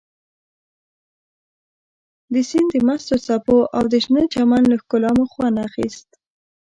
د 2.33 2.35
سیند 2.49 2.69
د 2.73 2.77
مستو 2.87 3.15
څپو 3.25 3.57
او 3.77 3.83
د 3.91 3.93
شنه 4.03 4.21
چمن 4.33 4.61
له 4.71 4.75
ښکلا 4.81 5.11
مو 5.17 5.25
خوند 5.31 5.57
اخیست. 5.67 6.07